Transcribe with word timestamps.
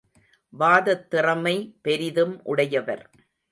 வாதத்திறமை 0.59 1.55
பெரிதும் 1.81 2.43
உடையவர். 2.43 3.09